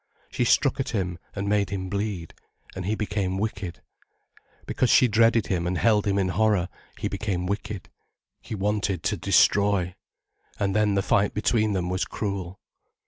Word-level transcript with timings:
She 0.31 0.45
struck 0.45 0.79
at 0.79 0.89
him, 0.97 1.19
and 1.35 1.47
made 1.47 1.69
him 1.69 1.87
bleed, 1.87 2.33
and 2.75 2.87
he 2.87 2.95
became 2.95 3.37
wicked. 3.37 3.83
Because 4.65 4.89
she 4.89 5.07
dreaded 5.07 5.45
him 5.45 5.67
and 5.67 5.77
held 5.77 6.07
him 6.07 6.17
in 6.17 6.29
horror, 6.29 6.69
he 6.97 7.07
became 7.07 7.45
wicked, 7.45 7.87
he 8.41 8.55
wanted 8.55 9.03
to 9.03 9.15
destroy. 9.15 9.93
And 10.57 10.75
then 10.75 10.95
the 10.95 11.03
fight 11.03 11.35
between 11.35 11.73
them 11.73 11.87
was 11.87 12.05
cruel. 12.05 12.59